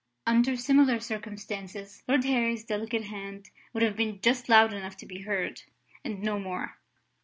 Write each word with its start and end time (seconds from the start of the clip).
Under 0.25 0.57
similar 0.57 0.99
circumstances, 0.99 2.01
Lord 2.07 2.23
Harry's 2.23 2.63
delicate 2.63 3.03
hand 3.03 3.51
would 3.71 3.83
have 3.83 3.95
been 3.95 4.19
just 4.19 4.49
loud 4.49 4.73
enough 4.73 4.97
to 4.97 5.05
be 5.05 5.19
heard, 5.21 5.61
and 6.03 6.23
no 6.23 6.39
more. 6.39 6.77